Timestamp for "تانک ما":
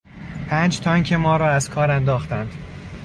0.79-1.37